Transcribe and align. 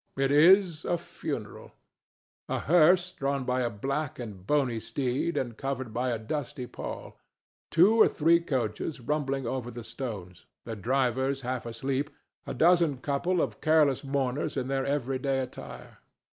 It 0.17 0.31
is 0.31 0.83
a 0.83 0.97
funeral—a 0.97 2.59
hearse 2.61 3.11
drawn 3.11 3.43
by 3.43 3.61
a 3.61 3.69
black 3.69 4.17
and 4.17 4.47
bony 4.47 4.79
steed 4.79 5.37
and 5.37 5.55
covered 5.55 5.93
by 5.93 6.09
a 6.09 6.17
dusty 6.17 6.65
pall, 6.65 7.19
two 7.69 8.01
or 8.01 8.07
three 8.07 8.39
coaches 8.39 8.99
rumbling 8.99 9.45
over 9.45 9.69
the 9.69 9.83
stones, 9.83 10.47
their 10.65 10.73
drivers 10.75 11.41
half 11.41 11.67
asleep, 11.67 12.09
a 12.47 12.55
dozen 12.55 12.97
couple 12.97 13.43
of 13.43 13.61
careless 13.61 14.03
mourners 14.03 14.57
in 14.57 14.69
their 14.69 14.87
every 14.87 15.19
day 15.19 15.37
attire. 15.39 15.99